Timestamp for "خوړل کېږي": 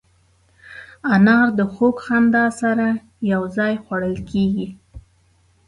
3.83-4.67